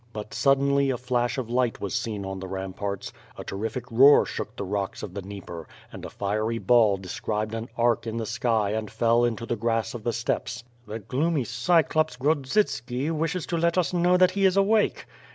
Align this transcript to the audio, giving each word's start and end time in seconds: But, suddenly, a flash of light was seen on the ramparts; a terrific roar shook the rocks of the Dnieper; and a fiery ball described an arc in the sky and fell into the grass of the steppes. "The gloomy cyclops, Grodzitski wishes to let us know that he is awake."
But, 0.13 0.33
suddenly, 0.33 0.89
a 0.89 0.97
flash 0.97 1.37
of 1.37 1.51
light 1.51 1.79
was 1.79 1.93
seen 1.93 2.25
on 2.25 2.39
the 2.39 2.47
ramparts; 2.47 3.13
a 3.37 3.43
terrific 3.43 3.85
roar 3.91 4.25
shook 4.25 4.55
the 4.55 4.63
rocks 4.65 5.03
of 5.03 5.13
the 5.13 5.21
Dnieper; 5.21 5.67
and 5.91 6.03
a 6.03 6.09
fiery 6.09 6.57
ball 6.57 6.97
described 6.97 7.53
an 7.53 7.69
arc 7.77 8.07
in 8.07 8.17
the 8.17 8.25
sky 8.25 8.71
and 8.71 8.89
fell 8.89 9.23
into 9.23 9.45
the 9.45 9.55
grass 9.55 9.93
of 9.93 10.03
the 10.03 10.11
steppes. 10.11 10.63
"The 10.87 10.97
gloomy 10.97 11.43
cyclops, 11.43 12.15
Grodzitski 12.15 13.11
wishes 13.11 13.45
to 13.45 13.57
let 13.57 13.77
us 13.77 13.93
know 13.93 14.17
that 14.17 14.31
he 14.31 14.45
is 14.47 14.57
awake." 14.57 15.05